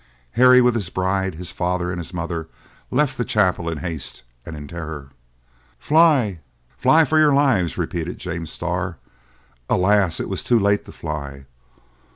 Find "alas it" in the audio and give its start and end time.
9.69-10.27